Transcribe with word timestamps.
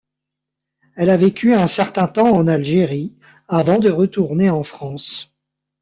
Elle 0.95 1.11
a 1.11 1.15
vécu 1.17 1.53
un 1.53 1.67
certain 1.67 2.07
temps 2.07 2.31
en 2.35 2.47
Algérie, 2.47 3.13
avant 3.47 3.77
de 3.77 3.91
retourner 3.91 4.49
en 4.49 4.63
France. 4.63 5.35